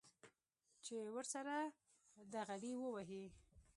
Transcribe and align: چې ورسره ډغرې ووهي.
چې 0.83 0.93
ورسره 1.15 1.57
ډغرې 2.31 2.73
ووهي. 2.77 3.25